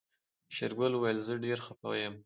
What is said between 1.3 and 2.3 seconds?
ډېر خپه يم.